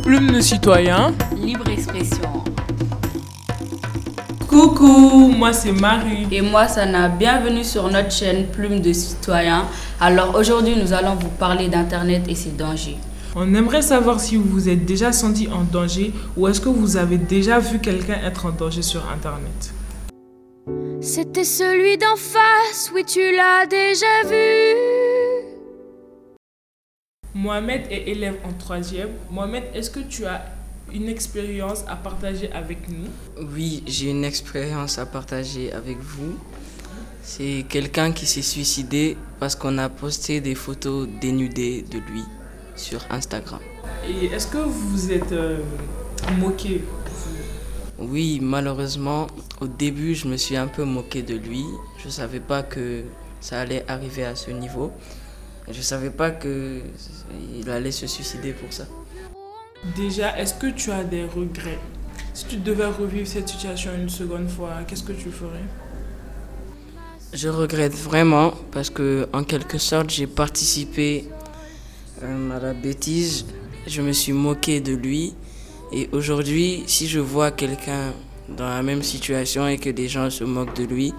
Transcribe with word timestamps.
Plume 0.00 0.32
de 0.32 0.40
citoyen. 0.40 1.14
Libre 1.36 1.68
expression. 1.68 2.44
Coucou, 4.48 5.28
moi 5.36 5.52
c'est 5.52 5.72
Marie. 5.72 6.26
Et 6.30 6.40
moi 6.40 6.66
Sana, 6.66 7.10
bienvenue 7.10 7.62
sur 7.62 7.90
notre 7.90 8.10
chaîne 8.10 8.46
Plume 8.46 8.80
de 8.80 8.92
citoyen. 8.92 9.66
Alors 10.00 10.34
aujourd'hui 10.34 10.76
nous 10.76 10.94
allons 10.94 11.14
vous 11.16 11.28
parler 11.28 11.68
d'Internet 11.68 12.22
et 12.26 12.34
ses 12.34 12.50
dangers. 12.50 12.96
On 13.36 13.54
aimerait 13.54 13.82
savoir 13.82 14.18
si 14.18 14.36
vous 14.36 14.48
vous 14.48 14.68
êtes 14.70 14.86
déjà 14.86 15.12
senti 15.12 15.48
en 15.48 15.62
danger 15.62 16.12
ou 16.36 16.48
est-ce 16.48 16.60
que 16.60 16.70
vous 16.70 16.96
avez 16.96 17.18
déjà 17.18 17.58
vu 17.58 17.78
quelqu'un 17.78 18.16
être 18.24 18.46
en 18.46 18.50
danger 18.50 18.82
sur 18.82 19.02
Internet. 19.10 19.74
C'était 21.02 21.44
celui 21.44 21.98
d'en 21.98 22.16
face, 22.16 22.90
oui 22.94 23.04
tu 23.04 23.20
l'as 23.20 23.66
déjà 23.66 24.06
vu. 24.26 24.91
Mohamed 27.34 27.86
est 27.90 28.08
élève 28.08 28.36
en 28.44 28.52
troisième. 28.52 29.08
Mohamed, 29.30 29.64
est-ce 29.74 29.90
que 29.90 30.00
tu 30.00 30.26
as 30.26 30.44
une 30.92 31.08
expérience 31.08 31.84
à 31.88 31.96
partager 31.96 32.52
avec 32.52 32.88
nous? 32.88 33.08
Oui, 33.54 33.82
j'ai 33.86 34.10
une 34.10 34.24
expérience 34.24 34.98
à 34.98 35.06
partager 35.06 35.72
avec 35.72 35.98
vous. 35.98 36.38
C'est 37.22 37.64
quelqu'un 37.68 38.12
qui 38.12 38.26
s'est 38.26 38.42
suicidé 38.42 39.16
parce 39.40 39.56
qu'on 39.56 39.78
a 39.78 39.88
posté 39.88 40.40
des 40.40 40.54
photos 40.54 41.08
dénudées 41.20 41.82
de 41.90 41.98
lui 41.98 42.24
sur 42.76 43.00
Instagram. 43.10 43.60
Et 44.06 44.26
est-ce 44.26 44.48
que 44.48 44.58
vous 44.58 44.88
vous 44.90 45.12
êtes 45.12 45.32
euh, 45.32 45.58
moqué? 46.38 46.82
Oui, 47.98 48.40
malheureusement, 48.42 49.28
au 49.60 49.68
début, 49.68 50.14
je 50.14 50.26
me 50.26 50.36
suis 50.36 50.56
un 50.56 50.66
peu 50.66 50.84
moqué 50.84 51.22
de 51.22 51.36
lui. 51.36 51.64
Je 51.98 52.06
ne 52.06 52.10
savais 52.10 52.40
pas 52.40 52.62
que 52.62 53.04
ça 53.40 53.60
allait 53.60 53.84
arriver 53.88 54.24
à 54.24 54.34
ce 54.34 54.50
niveau. 54.50 54.92
Je 55.68 55.78
ne 55.78 55.82
savais 55.82 56.10
pas 56.10 56.30
qu'il 56.30 57.70
allait 57.70 57.92
se 57.92 58.06
suicider 58.06 58.52
pour 58.52 58.72
ça. 58.72 58.84
Déjà, 59.96 60.38
est-ce 60.38 60.54
que 60.54 60.68
tu 60.68 60.90
as 60.90 61.04
des 61.04 61.24
regrets? 61.24 61.78
Si 62.34 62.46
tu 62.46 62.56
devais 62.56 62.86
revivre 62.86 63.26
cette 63.26 63.48
situation 63.48 63.90
une 63.94 64.08
seconde 64.08 64.48
fois, 64.48 64.70
qu'est-ce 64.86 65.02
que 65.02 65.12
tu 65.12 65.30
ferais? 65.30 65.64
Je 67.32 67.48
regrette 67.48 67.94
vraiment 67.94 68.52
parce 68.72 68.90
que, 68.90 69.28
en 69.32 69.42
quelque 69.44 69.78
sorte, 69.78 70.10
j'ai 70.10 70.26
participé 70.26 71.28
euh, 72.22 72.56
à 72.56 72.60
la 72.60 72.74
bêtise. 72.74 73.46
Je 73.86 74.02
me 74.02 74.12
suis 74.12 74.32
moqué 74.32 74.80
de 74.80 74.94
lui. 74.94 75.34
Et 75.92 76.08
aujourd'hui, 76.12 76.84
si 76.86 77.06
je 77.06 77.18
vois 77.18 77.50
quelqu'un 77.50 78.12
dans 78.48 78.68
la 78.68 78.82
même 78.82 79.02
situation 79.02 79.66
et 79.66 79.78
que 79.78 79.90
des 79.90 80.08
gens 80.08 80.30
se 80.30 80.44
moquent 80.44 80.76
de 80.76 80.84
lui, 80.84 81.12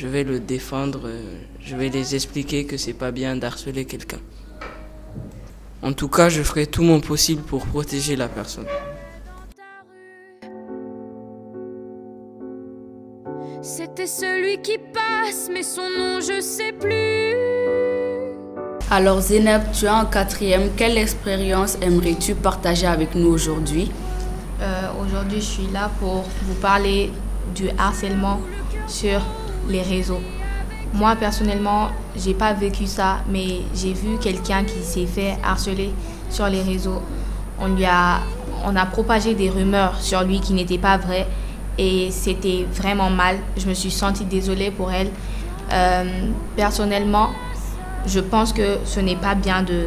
je 0.00 0.06
vais 0.06 0.24
le 0.24 0.40
défendre. 0.40 1.02
euh, 1.04 1.20
Je 1.68 1.76
vais 1.76 1.90
les 1.90 2.14
expliquer 2.14 2.64
que 2.64 2.76
c'est 2.78 2.94
pas 3.04 3.10
bien 3.10 3.36
d'harceler 3.36 3.84
quelqu'un. 3.84 4.22
En 5.82 5.92
tout 5.92 6.08
cas, 6.08 6.28
je 6.30 6.42
ferai 6.42 6.66
tout 6.66 6.82
mon 6.82 7.00
possible 7.00 7.42
pour 7.42 7.62
protéger 7.66 8.16
la 8.16 8.28
personne. 8.28 8.66
C'était 13.60 14.06
celui 14.06 14.56
qui 14.62 14.78
passe, 14.78 15.50
mais 15.52 15.62
son 15.62 15.88
nom 15.98 16.14
je 16.30 16.40
sais 16.40 16.72
plus. 16.72 17.34
Alors 18.90 19.20
Zénab, 19.20 19.62
tu 19.72 19.84
es 19.84 19.88
en 19.90 20.06
quatrième. 20.06 20.70
Quelle 20.78 20.96
expérience 20.96 21.76
aimerais-tu 21.82 22.34
partager 22.34 22.86
avec 22.86 23.14
nous 23.14 23.28
aujourd'hui? 23.28 23.90
Euh, 24.62 24.88
Aujourd'hui, 25.02 25.40
je 25.40 25.50
suis 25.56 25.68
là 25.72 25.90
pour 26.00 26.24
vous 26.46 26.54
parler 26.70 27.10
du 27.54 27.68
harcèlement 27.78 28.40
sur 28.88 29.20
les 29.68 29.82
réseaux. 29.82 30.20
Moi, 30.92 31.14
personnellement, 31.16 31.88
j'ai 32.16 32.34
pas 32.34 32.52
vécu 32.52 32.86
ça, 32.86 33.18
mais 33.28 33.60
j'ai 33.74 33.92
vu 33.92 34.18
quelqu'un 34.20 34.64
qui 34.64 34.82
s'est 34.82 35.06
fait 35.06 35.38
harceler 35.44 35.90
sur 36.30 36.46
les 36.48 36.62
réseaux. 36.62 37.00
On 37.60 37.68
lui 37.68 37.84
a, 37.84 38.20
on 38.64 38.74
a 38.74 38.86
propagé 38.86 39.34
des 39.34 39.50
rumeurs 39.50 40.00
sur 40.00 40.22
lui 40.22 40.40
qui 40.40 40.52
n'étaient 40.52 40.78
pas 40.78 40.96
vraies 40.96 41.28
et 41.78 42.10
c'était 42.10 42.66
vraiment 42.72 43.10
mal. 43.10 43.36
Je 43.56 43.66
me 43.66 43.74
suis 43.74 43.90
sentie 43.90 44.24
désolée 44.24 44.70
pour 44.70 44.90
elle. 44.90 45.10
Euh, 45.72 46.04
personnellement, 46.56 47.30
je 48.06 48.20
pense 48.20 48.52
que 48.52 48.78
ce 48.84 49.00
n'est 49.00 49.16
pas 49.16 49.34
bien 49.34 49.62
de 49.62 49.86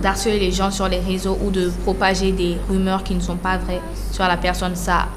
d'harceler 0.00 0.38
les 0.38 0.50
gens 0.50 0.70
sur 0.70 0.88
les 0.88 1.00
réseaux 1.00 1.36
ou 1.44 1.50
de 1.50 1.70
propager 1.82 2.32
des 2.32 2.56
rumeurs 2.68 3.04
qui 3.04 3.14
ne 3.14 3.20
sont 3.20 3.36
pas 3.36 3.58
vraies 3.58 3.82
sur 4.10 4.24
la 4.24 4.36
personne. 4.38 4.74
Ça 4.74 5.08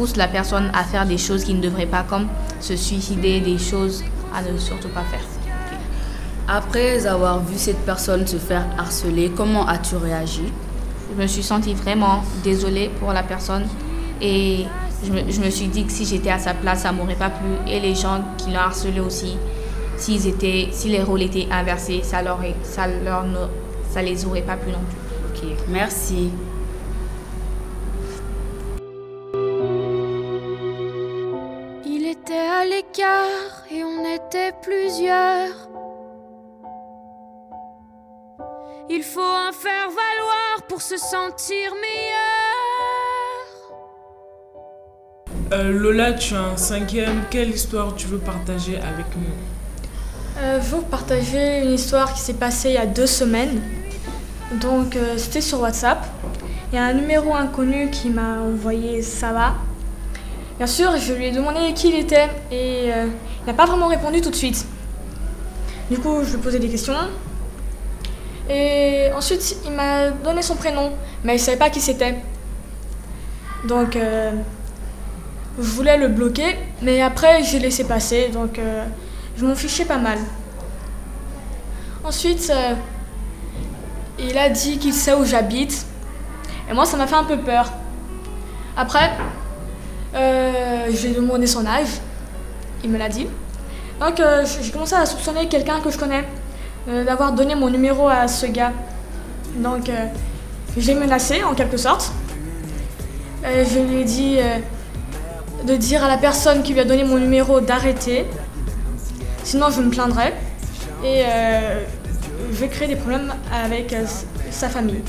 pousse 0.00 0.16
la 0.16 0.28
personne 0.28 0.70
à 0.72 0.82
faire 0.82 1.04
des 1.04 1.18
choses 1.18 1.44
qu'il 1.44 1.56
ne 1.56 1.60
devrait 1.60 1.84
pas, 1.84 2.02
comme 2.08 2.26
se 2.58 2.74
suicider, 2.74 3.38
des 3.40 3.58
choses 3.58 4.02
à 4.34 4.40
ne 4.40 4.56
surtout 4.56 4.88
pas 4.88 5.02
faire. 5.02 5.20
Après 6.48 7.06
avoir 7.06 7.38
vu 7.40 7.58
cette 7.58 7.84
personne 7.84 8.26
se 8.26 8.38
faire 8.38 8.64
harceler, 8.78 9.30
comment 9.36 9.66
as-tu 9.68 9.96
réagi? 9.96 10.50
Je 11.14 11.22
me 11.22 11.26
suis 11.26 11.42
sentie 11.42 11.74
vraiment 11.74 12.22
désolée 12.42 12.90
pour 12.98 13.12
la 13.12 13.22
personne 13.22 13.66
et 14.22 14.64
je 15.04 15.12
me, 15.12 15.30
je 15.30 15.38
me 15.38 15.50
suis 15.50 15.66
dit 15.66 15.84
que 15.84 15.92
si 15.92 16.06
j'étais 16.06 16.30
à 16.30 16.38
sa 16.38 16.54
place, 16.54 16.80
ça 16.80 16.92
m'aurait 16.92 17.14
pas 17.14 17.28
plu. 17.28 17.50
Et 17.70 17.78
les 17.78 17.94
gens 17.94 18.22
qui 18.38 18.52
l'ont 18.52 18.60
harcelé 18.60 19.00
aussi, 19.00 19.36
s'ils 19.98 20.26
étaient, 20.26 20.70
si 20.72 20.88
les 20.88 21.02
rôles 21.02 21.20
étaient 21.20 21.46
inversés, 21.50 22.00
ça 22.04 22.22
leur, 22.22 22.38
ça 22.62 22.86
leur, 22.86 23.26
ça 23.92 24.00
les 24.00 24.24
aurait 24.24 24.40
pas 24.40 24.56
plu 24.56 24.72
non 24.72 24.78
plus. 24.78 25.48
Ok, 25.50 25.56
merci. 25.68 26.30
Était 32.10 32.34
à 32.34 32.64
l'écart 32.64 33.64
et 33.70 33.84
on 33.84 34.04
était 34.04 34.52
plusieurs. 34.62 35.54
Il 38.88 39.04
faut 39.04 39.20
en 39.20 39.52
faire 39.52 39.88
valoir 39.88 40.66
pour 40.68 40.82
se 40.82 40.96
sentir 40.96 41.72
meilleur. 41.80 42.50
Euh, 45.52 45.70
Lola, 45.70 46.14
tu 46.14 46.34
es 46.34 46.38
en 46.38 46.56
cinquième. 46.56 47.22
Quelle 47.30 47.50
histoire 47.50 47.94
tu 47.94 48.08
veux 48.08 48.18
partager 48.18 48.76
avec 48.78 49.06
nous? 49.16 49.36
Euh, 50.38 50.60
je 50.60 50.68
vais 50.68 50.76
vous 50.78 50.82
partager 50.82 51.60
une 51.62 51.74
histoire 51.74 52.12
qui 52.12 52.20
s'est 52.20 52.34
passée 52.34 52.70
il 52.70 52.74
y 52.74 52.78
a 52.78 52.86
deux 52.86 53.06
semaines. 53.06 53.62
Donc, 54.60 54.96
euh, 54.96 55.16
c'était 55.16 55.40
sur 55.40 55.60
WhatsApp. 55.60 56.04
Il 56.72 56.76
y 56.76 56.78
a 56.78 56.86
un 56.86 56.92
numéro 56.92 57.36
inconnu 57.36 57.88
qui 57.90 58.10
m'a 58.10 58.40
envoyé 58.40 59.00
ça 59.02 59.32
va. 59.32 59.54
Bien 60.60 60.66
sûr, 60.66 60.94
je 60.98 61.14
lui 61.14 61.24
ai 61.24 61.30
demandé 61.30 61.72
qui 61.72 61.88
il 61.88 61.94
était 61.94 62.28
et 62.52 62.92
euh, 62.92 63.06
il 63.40 63.46
n'a 63.46 63.54
pas 63.54 63.64
vraiment 63.64 63.86
répondu 63.86 64.20
tout 64.20 64.28
de 64.28 64.36
suite. 64.36 64.66
Du 65.90 65.98
coup, 65.98 66.22
je 66.22 66.32
lui 66.32 66.34
ai 66.34 66.42
posé 66.42 66.58
des 66.58 66.68
questions. 66.68 66.92
Et 68.50 69.10
ensuite, 69.16 69.56
il 69.64 69.70
m'a 69.70 70.10
donné 70.10 70.42
son 70.42 70.56
prénom, 70.56 70.92
mais 71.24 71.38
je 71.38 71.42
ne 71.42 71.46
savais 71.46 71.56
pas 71.56 71.70
qui 71.70 71.80
c'était. 71.80 72.16
Donc, 73.66 73.96
euh, 73.96 74.32
je 75.56 75.62
voulais 75.62 75.96
le 75.96 76.08
bloquer, 76.08 76.58
mais 76.82 77.00
après, 77.00 77.42
j'ai 77.42 77.58
laissé 77.58 77.84
passer. 77.84 78.28
Donc, 78.28 78.58
euh, 78.58 78.84
je 79.38 79.46
m'en 79.46 79.54
fichais 79.54 79.86
pas 79.86 79.96
mal. 79.96 80.18
Ensuite, 82.04 82.52
il 84.18 84.36
a 84.36 84.50
dit 84.50 84.76
qu'il 84.76 84.92
sait 84.92 85.14
où 85.14 85.24
j'habite. 85.24 85.86
Et 86.70 86.74
moi, 86.74 86.84
ça 86.84 86.98
m'a 86.98 87.06
fait 87.06 87.16
un 87.16 87.24
peu 87.24 87.38
peur. 87.38 87.72
Après, 88.76 89.10
euh, 90.14 90.86
je 90.92 91.06
lui 91.06 91.12
ai 91.12 91.16
demandé 91.16 91.46
son 91.46 91.66
âge. 91.66 92.00
Il 92.82 92.90
me 92.90 92.98
l'a 92.98 93.08
dit. 93.08 93.26
Donc, 94.00 94.18
euh, 94.18 94.44
j'ai 94.62 94.70
commencé 94.70 94.94
à 94.94 95.04
soupçonner 95.04 95.46
quelqu'un 95.46 95.80
que 95.80 95.90
je 95.90 95.98
connais 95.98 96.24
euh, 96.88 97.04
d'avoir 97.04 97.32
donné 97.32 97.54
mon 97.54 97.68
numéro 97.68 98.08
à 98.08 98.28
ce 98.28 98.46
gars. 98.46 98.72
Donc, 99.56 99.90
euh, 99.90 100.06
je 100.78 100.86
l'ai 100.86 100.94
menacé 100.94 101.44
en 101.44 101.54
quelque 101.54 101.76
sorte. 101.76 102.10
Je 103.42 103.78
lui 103.78 104.00
ai 104.00 104.04
dit 104.04 104.38
de 105.64 105.76
dire 105.76 106.04
à 106.04 106.08
la 106.08 106.18
personne 106.18 106.62
qui 106.62 106.74
lui 106.74 106.80
a 106.80 106.84
donné 106.84 107.04
mon 107.04 107.18
numéro 107.18 107.60
d'arrêter. 107.60 108.26
Sinon, 109.44 109.70
je 109.70 109.80
me 109.80 109.90
plaindrai. 109.90 110.34
Et 111.02 111.24
je 112.52 112.56
vais 112.56 112.68
créer 112.68 112.86
des 112.86 112.96
problèmes 112.96 113.34
avec 113.50 113.96
sa 114.50 114.68
famille. 114.68 115.02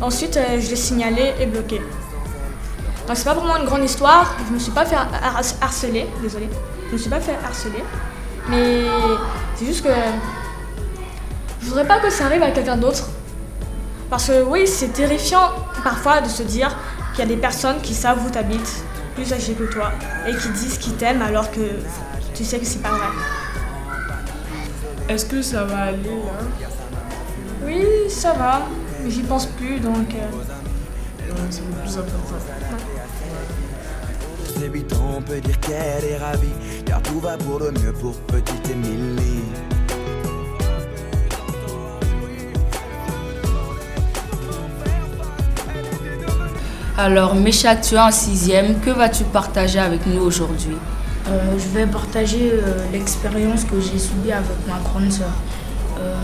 Ensuite, 0.00 0.38
je 0.58 0.70
l'ai 0.70 0.76
signalé 0.76 1.34
et 1.38 1.46
bloqué. 1.46 1.80
Donc, 3.06 3.16
c'est 3.16 3.24
pas 3.24 3.34
vraiment 3.34 3.56
une 3.56 3.66
grande 3.66 3.84
histoire. 3.84 4.34
Je 4.48 4.52
me 4.54 4.58
suis 4.58 4.72
pas 4.72 4.84
fait 4.86 4.96
har- 4.96 5.08
har- 5.22 5.42
harceler. 5.62 6.06
Désolée. 6.22 6.48
Je 6.88 6.92
me 6.94 6.98
suis 6.98 7.10
pas 7.10 7.20
fait 7.20 7.36
harceler. 7.44 7.84
Mais 8.48 8.82
c'est 9.56 9.66
juste 9.66 9.82
que 9.84 9.90
je 11.62 11.66
voudrais 11.68 11.86
pas 11.86 11.98
que 11.98 12.10
ça 12.10 12.26
arrive 12.26 12.42
à 12.42 12.50
quelqu'un 12.50 12.76
d'autre. 12.76 13.08
Parce 14.10 14.26
que 14.28 14.42
oui, 14.44 14.66
c'est 14.66 14.88
terrifiant 14.92 15.50
parfois 15.82 16.20
de 16.20 16.28
se 16.28 16.42
dire 16.42 16.74
qu'il 17.12 17.20
y 17.20 17.22
a 17.22 17.26
des 17.34 17.36
personnes 17.40 17.80
qui 17.82 17.94
savent 17.94 18.24
où 18.24 18.30
t'habites, 18.30 18.84
plus 19.14 19.32
âgées 19.32 19.54
que 19.54 19.64
toi, 19.64 19.92
et 20.26 20.34
qui 20.36 20.48
disent 20.50 20.78
qu'ils 20.78 20.94
t'aiment 20.94 21.22
alors 21.22 21.50
que 21.50 21.60
tu 22.34 22.44
sais 22.44 22.58
que 22.58 22.66
c'est 22.66 22.82
pas 22.82 22.90
vrai. 22.90 23.06
Est-ce 25.08 25.24
que 25.26 25.40
ça 25.42 25.64
va 25.64 25.78
aller 25.84 26.02
là 26.04 26.32
Oui, 27.64 27.86
ça 28.08 28.32
va, 28.32 28.62
mais 29.02 29.10
j'y 29.10 29.22
pense 29.22 29.46
plus 29.46 29.78
donc. 29.80 30.08
euh, 30.14 30.30
C'est 31.50 31.60
le 31.60 31.66
plus 31.82 31.98
important. 31.98 32.38
Ses 34.58 34.68
huit 34.68 34.92
ans, 34.94 35.14
on 35.18 35.22
peut 35.22 35.40
dire 35.40 35.58
qu'elle 35.60 36.04
est 36.04 36.18
ravie, 36.18 36.48
car 36.84 37.02
tout 37.02 37.20
va 37.20 37.36
pour 37.36 37.58
le 37.58 37.70
mieux 37.72 37.92
pour 37.92 38.14
petite 38.20 38.70
Émilie. 38.70 39.42
Alors, 46.96 47.34
Méchac, 47.34 47.80
tu 47.80 47.96
es 47.96 47.98
en 47.98 48.12
sixième. 48.12 48.78
Que 48.80 48.90
vas-tu 48.90 49.24
partager 49.24 49.80
avec 49.80 50.06
nous 50.06 50.22
aujourd'hui? 50.22 50.76
Euh, 51.26 51.58
je 51.58 51.68
vais 51.76 51.86
partager 51.86 52.52
euh, 52.52 52.76
l'expérience 52.92 53.64
que 53.64 53.80
j'ai 53.80 53.98
subie 53.98 54.30
avec 54.30 54.56
ma 54.68 54.78
grande 54.78 55.10
sœur. 55.10 55.32
Euh, 55.98 56.14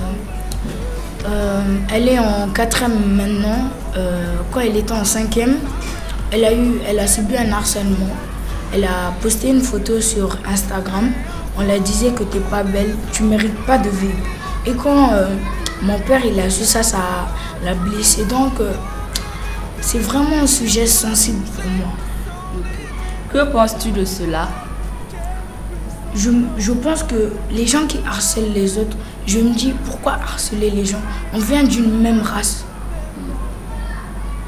euh, 1.27 1.63
elle 1.93 2.09
est 2.09 2.19
en 2.19 2.49
quatrième 2.49 3.15
maintenant. 3.17 3.71
Euh, 3.97 4.37
quand 4.53 4.61
elle 4.61 4.77
était 4.77 4.93
en 4.93 5.05
cinquième, 5.05 5.57
elle 6.31 6.45
a, 6.45 6.53
eu, 6.53 6.81
elle 6.89 6.99
a 6.99 7.07
subi 7.07 7.37
un 7.37 7.51
harcèlement. 7.53 8.15
Elle 8.73 8.85
a 8.85 9.13
posté 9.21 9.49
une 9.51 9.61
photo 9.61 10.01
sur 10.01 10.37
Instagram. 10.47 11.11
On 11.59 11.63
la 11.63 11.79
disait 11.79 12.11
que 12.13 12.23
t'es 12.23 12.39
pas 12.39 12.63
belle, 12.63 12.95
tu 13.13 13.25
mérites 13.25 13.67
pas 13.67 13.79
de 13.79 13.89
vivre. 13.89 14.19
Et 14.67 14.73
quand 14.73 15.13
euh, 15.13 15.27
mon 15.83 15.99
père 15.99 16.25
il 16.25 16.39
a 16.39 16.49
su 16.49 16.65
ça, 16.65 16.83
ça 16.83 16.99
l'a 17.65 17.75
blessé. 17.75 18.25
Donc 18.25 18.55
c'est 19.81 19.99
vraiment 19.99 20.43
un 20.43 20.47
sujet 20.47 20.87
sensible 20.87 21.45
pour 21.57 21.71
moi. 21.71 21.89
Que 23.33 23.51
penses-tu 23.53 23.91
de 23.91 24.05
cela? 24.05 24.49
Je, 26.15 26.31
je 26.59 26.73
pense 26.73 27.03
que 27.03 27.33
les 27.53 27.67
gens 27.67 27.87
qui 27.87 28.01
harcèlent 28.07 28.53
les 28.53 28.79
autres, 28.79 28.97
je 29.27 29.39
me 29.39 29.55
dis 29.55 29.75
pourquoi 29.85 30.15
harceler 30.15 30.71
les 30.71 30.85
gens? 30.85 31.01
On 31.33 31.39
vient 31.39 31.63
d'une 31.63 32.01
même 32.01 32.21
race. 32.21 32.65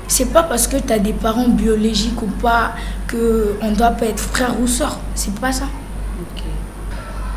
C'est 0.09 0.32
pas 0.32 0.43
parce 0.43 0.67
que 0.67 0.76
tu 0.76 0.93
as 0.93 0.99
des 0.99 1.12
parents 1.12 1.49
biologiques 1.49 2.20
ou 2.20 2.26
pas 2.26 2.73
qu'on 3.11 3.70
ne 3.70 3.75
doit 3.75 3.93
pas 3.93 4.06
être 4.06 4.20
frère 4.20 4.61
ou 4.61 4.67
soeur. 4.67 4.99
C'est 5.14 5.35
pas 5.37 5.53
ça. 5.53 5.67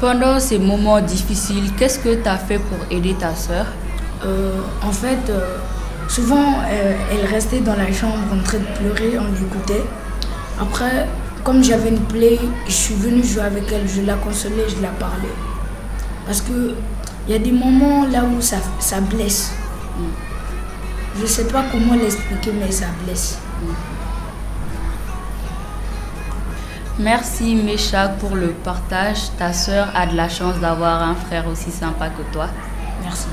Pendant 0.02 0.40
ces 0.42 0.60
moments 0.60 1.00
difficiles, 1.00 1.72
qu'est-ce 1.78 2.00
que 2.00 2.16
tu 2.22 2.28
as 2.28 2.38
fait 2.38 2.60
pour 2.60 2.78
aider 2.92 3.14
ta 3.14 3.34
sœur? 3.34 3.66
Euh, 4.26 4.60
en 4.84 4.92
fait, 4.92 5.30
euh, 5.30 5.58
souvent, 6.10 6.60
euh, 6.70 6.94
elle 7.12 7.26
restait 7.26 7.62
dans 7.62 7.76
la 7.76 7.92
chambre 7.94 8.18
en 8.34 8.44
train 8.44 8.58
de 8.58 8.78
pleurer, 8.78 9.18
on 9.20 9.32
l'écoutait. 9.32 9.86
Après, 10.60 11.08
comme 11.46 11.64
j'avais 11.64 11.90
une 11.90 12.02
plaie, 12.02 12.40
je 12.66 12.72
suis 12.72 12.96
venue 12.96 13.24
jouer 13.24 13.44
avec 13.44 13.72
elle, 13.72 13.88
je 13.88 14.02
la 14.02 14.16
consolais, 14.16 14.68
je 14.68 14.82
la 14.82 14.90
parlais. 14.90 15.36
Parce 16.26 16.42
que 16.42 16.76
il 17.28 17.34
y 17.34 17.36
a 17.36 17.40
des 17.40 17.52
moments 17.52 18.06
là 18.06 18.24
où 18.24 18.42
ça, 18.42 18.58
ça 18.80 19.00
blesse. 19.00 19.54
Je 21.20 21.26
sais 21.26 21.46
pas 21.46 21.64
comment 21.72 21.94
l'expliquer, 21.94 22.52
mais 22.52 22.72
ça 22.72 22.88
blesse. 23.04 23.38
Merci 26.98 27.56
Méchac 27.56 28.18
pour 28.18 28.36
le 28.36 28.50
partage. 28.50 29.30
Ta 29.38 29.54
sœur 29.54 29.90
a 29.96 30.08
de 30.08 30.16
la 30.16 30.30
chance 30.30 30.60
d'avoir 30.60 31.04
un 31.04 31.16
frère 31.16 31.48
aussi 31.48 31.70
sympa 31.70 32.10
que 32.10 32.24
toi. 32.34 32.48
Merci. 33.04 33.28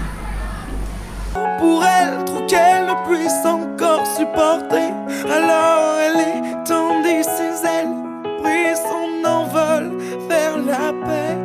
Pour 1.58 1.84
elle, 1.84 2.24
trop 2.24 2.44
qu'elle 2.46 2.86
ne 2.86 3.06
puisse 3.06 3.44
encore 3.44 4.06
supporter. 4.06 4.92
Alors 5.24 5.98
elle 6.04 6.20
étendit 6.20 7.22
ses 7.24 7.66
ailes, 7.66 8.01
prit 8.42 8.76
son 8.76 9.28
envol 9.28 9.92
vers 10.28 10.58
la 10.58 10.92
paix. 11.06 11.38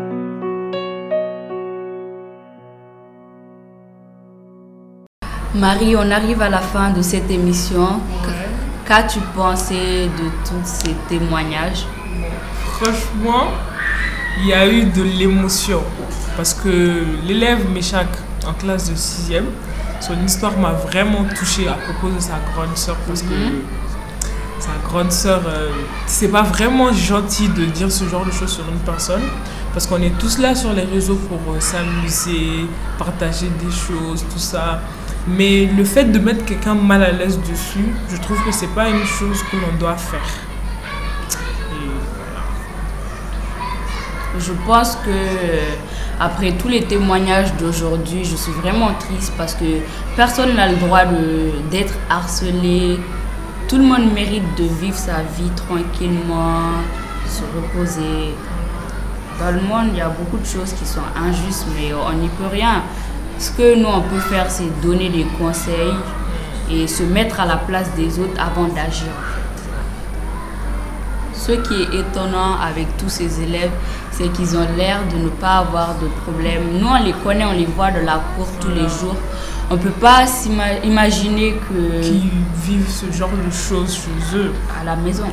Marie, 5.55 5.95
on 5.95 6.11
arrive 6.11 6.41
à 6.41 6.49
la 6.49 6.59
fin 6.59 6.91
de 6.91 7.01
cette 7.01 7.31
émission. 7.31 7.99
Qu'as-tu 8.87 9.19
pensé 9.35 10.09
de 10.19 10.29
tous 10.47 10.65
ces 10.65 10.93
témoignages? 11.09 11.85
Franchement, 12.73 13.47
il 14.39 14.47
y 14.47 14.53
a 14.53 14.67
eu 14.67 14.85
de 14.85 15.01
l'émotion. 15.01 15.81
Parce 16.35 16.53
que 16.53 17.03
l'élève 17.25 17.67
Méchac 17.71 18.07
en 18.47 18.53
classe 18.53 18.89
de 18.89 18.95
6e, 18.95 19.45
son 19.99 20.23
histoire 20.23 20.57
m'a 20.59 20.73
vraiment 20.73 21.25
touchée 21.35 21.67
à 21.67 21.73
propos 21.73 22.13
de 22.13 22.19
sa 22.19 22.35
grande 22.53 22.77
sœur. 22.77 22.95
Parce 23.07 23.23
que 23.23 23.33
sa 24.67 24.87
grande 24.87 25.11
sœur, 25.11 25.41
euh, 25.47 25.69
c'est 26.05 26.27
pas 26.27 26.41
vraiment 26.43 26.91
gentil 26.91 27.47
de 27.49 27.65
dire 27.65 27.91
ce 27.91 28.03
genre 28.05 28.25
de 28.25 28.31
choses 28.31 28.51
sur 28.51 28.67
une 28.67 28.79
personne. 28.79 29.21
Parce 29.73 29.87
qu'on 29.87 30.01
est 30.01 30.17
tous 30.17 30.39
là 30.39 30.55
sur 30.55 30.73
les 30.73 30.83
réseaux 30.83 31.19
pour 31.29 31.39
euh, 31.53 31.59
s'amuser, 31.59 32.67
partager 32.97 33.47
des 33.63 33.71
choses, 33.71 34.25
tout 34.31 34.39
ça. 34.39 34.81
Mais 35.27 35.65
le 35.65 35.83
fait 35.83 36.05
de 36.05 36.19
mettre 36.19 36.45
quelqu'un 36.45 36.73
mal 36.73 37.03
à 37.03 37.11
l'aise 37.11 37.39
dessus, 37.39 37.87
je 38.09 38.17
trouve 38.17 38.43
que 38.43 38.51
c'est 38.51 38.73
pas 38.73 38.89
une 38.89 39.05
chose 39.05 39.41
que 39.51 39.57
l'on 39.57 39.77
doit 39.77 39.97
faire. 39.97 40.19
Je 44.39 44.53
pense 44.65 44.95
que 44.97 45.09
après 46.19 46.53
tous 46.53 46.67
les 46.67 46.83
témoignages 46.83 47.53
d'aujourd'hui, 47.55 48.23
je 48.23 48.35
suis 48.35 48.51
vraiment 48.51 48.93
triste 48.99 49.33
parce 49.37 49.53
que 49.53 49.65
personne 50.15 50.55
n'a 50.55 50.69
le 50.69 50.77
droit 50.77 51.01
d'être 51.71 51.93
harcelé. 52.09 52.99
Tout 53.67 53.75
le 53.75 53.83
monde 53.83 54.13
mérite 54.13 54.55
de 54.57 54.63
vivre 54.63 54.95
sa 54.95 55.23
vie 55.37 55.49
tranquillement, 55.49 56.71
se 57.27 57.41
reposer. 57.53 58.33
Dans 59.41 59.51
le 59.51 59.59
monde, 59.59 59.87
il 59.91 59.97
y 59.97 60.01
a 60.01 60.07
beaucoup 60.07 60.37
de 60.37 60.45
choses 60.45 60.71
qui 60.71 60.85
sont 60.85 61.01
injustes, 61.17 61.65
mais 61.75 61.93
on 61.93 62.13
n'y 62.13 62.29
peut 62.29 62.47
rien. 62.49 62.83
Ce 63.37 63.51
que 63.51 63.75
nous, 63.75 63.89
on 63.89 63.99
peut 64.03 64.19
faire, 64.19 64.49
c'est 64.49 64.69
donner 64.81 65.09
des 65.09 65.25
conseils 65.37 65.93
et 66.71 66.87
se 66.87 67.03
mettre 67.03 67.41
à 67.41 67.45
la 67.45 67.57
place 67.57 67.89
des 67.97 68.17
autres 68.19 68.39
avant 68.39 68.69
d'agir. 68.69 69.11
Ce 71.33 71.51
qui 71.51 71.73
est 71.81 71.99
étonnant 71.99 72.57
avec 72.61 72.95
tous 72.95 73.09
ces 73.09 73.41
élèves, 73.41 73.71
c'est 74.11 74.31
qu'ils 74.31 74.55
ont 74.55 74.67
l'air 74.77 74.99
de 75.11 75.17
ne 75.17 75.29
pas 75.29 75.57
avoir 75.57 75.95
de 75.95 76.07
problème. 76.23 76.79
Nous, 76.79 76.87
on 76.87 77.03
les 77.03 77.11
connaît, 77.11 77.45
on 77.45 77.51
les 77.51 77.65
voit 77.65 77.91
de 77.91 77.99
la 77.99 78.21
cour 78.35 78.47
tous 78.61 78.69
les 78.69 78.87
jours. 78.87 79.17
On 79.69 79.73
ne 79.75 79.79
peut 79.79 79.89
pas 79.89 80.25
s'imaginer 80.25 81.55
que 81.67 82.01
Qui 82.01 82.29
vivent 82.63 82.89
ce 82.89 83.11
genre 83.11 83.29
de 83.31 83.51
choses 83.51 83.93
chez 83.95 84.37
eux. 84.37 84.51
à 84.79 84.83
la 84.85 84.95
maison. 84.95 85.25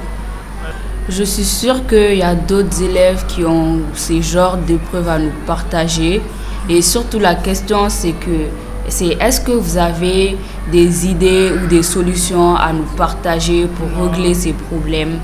Je 1.08 1.22
suis 1.22 1.44
sûre 1.44 1.86
qu'il 1.86 2.16
y 2.16 2.22
a 2.22 2.34
d'autres 2.34 2.82
élèves 2.82 3.24
qui 3.28 3.44
ont 3.44 3.80
ces 3.94 4.22
genres 4.22 4.56
d'épreuves 4.56 5.08
à 5.08 5.18
nous 5.18 5.32
partager. 5.46 6.20
Et 6.68 6.82
surtout 6.82 7.18
la 7.20 7.34
question, 7.34 7.88
c'est 7.90 8.12
que 8.12 8.48
c'est 8.88 9.16
est-ce 9.20 9.40
que 9.40 9.52
vous 9.52 9.76
avez 9.76 10.36
des 10.72 11.06
idées 11.06 11.52
ou 11.52 11.66
des 11.68 11.82
solutions 11.82 12.56
à 12.56 12.72
nous 12.72 12.88
partager 12.96 13.66
pour 13.66 13.88
régler 14.10 14.34
ces 14.34 14.52
problèmes? 14.54 15.18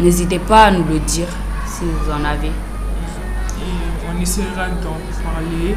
N'hésitez 0.00 0.38
pas 0.38 0.64
à 0.64 0.70
nous 0.70 0.84
le 0.84 0.98
dire 1.00 1.28
si 1.66 1.84
vous 1.84 2.10
en 2.10 2.24
avez. 2.24 2.48
Et 2.48 4.08
on 4.10 4.20
essaiera 4.20 4.66
d'en 4.82 4.98
parler 5.22 5.76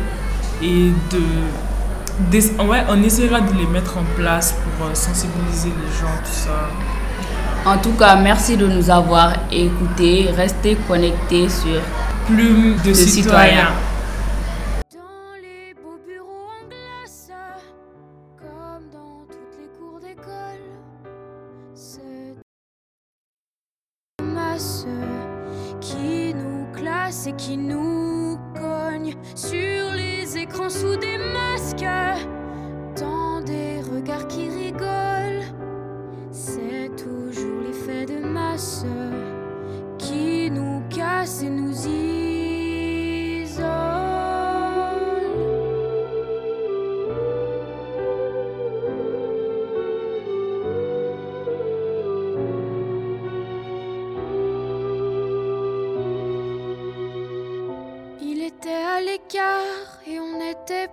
et 0.64 0.92
de. 1.12 1.22
Ouais, 2.68 2.84
on 2.90 3.02
essaiera 3.04 3.42
de 3.42 3.54
les 3.58 3.66
mettre 3.68 3.98
en 3.98 4.04
place 4.16 4.54
pour 4.54 4.88
euh, 4.88 4.94
sensibiliser 4.94 5.70
les 5.70 5.92
gens, 6.00 6.14
tout 6.24 6.32
ça. 6.32 6.70
En 7.66 7.78
tout 7.78 7.92
cas, 7.94 8.16
merci 8.16 8.56
de 8.58 8.68
nous 8.68 8.90
avoir 8.90 9.34
écoutés. 9.52 10.30
Restez 10.36 10.78
connectés 10.88 11.48
sur 11.50 11.82
Plume 12.28 12.76
de, 12.84 12.90
De 12.90 12.94
citoyens. 12.94 13.08
citoyens. 13.08 13.68
Et 26.82 27.34
qui 27.34 27.58
nous 27.58 28.38
cogne 28.56 29.14
sur 29.36 29.94
les 29.96 30.38
écrans 30.38 30.70
sous 30.70 30.96
des 30.96 31.18
masques, 31.18 31.86
dans 32.96 33.42
des 33.42 33.82
regards 33.82 34.28
qui 34.28 34.48
rigolent. 34.48 35.44
C'est 36.32 36.90
toujours 36.96 37.62
l'effet 37.66 38.06
de 38.06 38.26
masse 38.26 38.86
qui 39.98 40.50
nous 40.52 40.82
casse 40.90 41.44
et 41.44 41.50
nous 41.50 41.74
isole. 41.86 42.19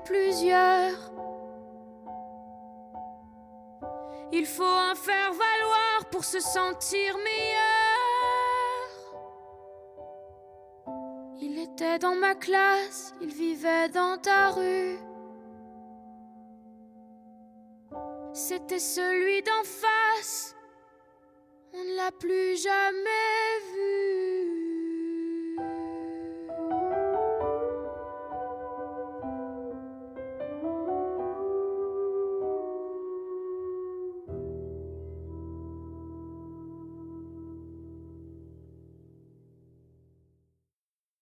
Plusieurs. 0.05 1.13
Il 4.33 4.47
faut 4.47 4.63
en 4.63 4.95
faire 4.95 5.33
valoir 5.33 6.11
pour 6.11 6.25
se 6.25 6.41
sentir 6.41 7.17
meilleur. 7.19 7.77
Il 11.41 11.59
était 11.59 11.99
dans 11.99 12.15
ma 12.17 12.35
classe, 12.35 13.15
il 13.21 13.33
vivait 13.33 13.89
dans 13.89 14.19
ta 14.19 14.51
rue. 14.51 14.99
C'était 18.33 18.79
celui 18.79 19.43
d'en 19.43 19.65
face, 19.65 20.55
on 21.73 21.83
ne 21.85 21.97
l'a 21.97 22.13
plus 22.13 22.61
jamais. 22.63 23.36